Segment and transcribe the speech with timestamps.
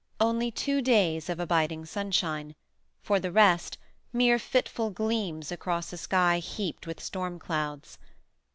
[0.19, 2.55] Only two days of abiding sunshine;
[3.03, 3.77] for the rest,
[4.11, 7.99] mere fitful gleams across a sky heaped with stormclouds.